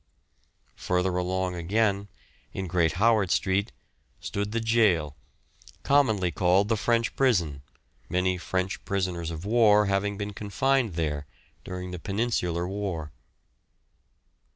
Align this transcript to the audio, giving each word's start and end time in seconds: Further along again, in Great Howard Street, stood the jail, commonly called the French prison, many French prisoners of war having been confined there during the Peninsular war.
Further 0.77 1.15
along 1.15 1.53
again, 1.53 2.07
in 2.53 2.65
Great 2.65 2.93
Howard 2.93 3.29
Street, 3.29 3.71
stood 4.19 4.51
the 4.51 4.59
jail, 4.59 5.15
commonly 5.83 6.31
called 6.31 6.69
the 6.69 6.75
French 6.75 7.15
prison, 7.15 7.61
many 8.09 8.35
French 8.39 8.83
prisoners 8.83 9.29
of 9.29 9.45
war 9.45 9.85
having 9.85 10.17
been 10.17 10.33
confined 10.33 10.95
there 10.95 11.27
during 11.63 11.91
the 11.91 11.99
Peninsular 11.99 12.67
war. 12.67 13.11